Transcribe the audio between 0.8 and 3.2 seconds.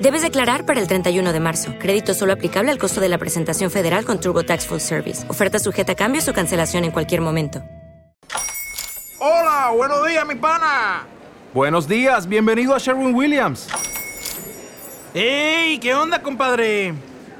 el 31 de marzo. Crédito solo aplicable al costo de la